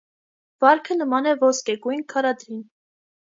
[0.63, 2.65] Վարքը նման է ոսկեգույն քարադրին։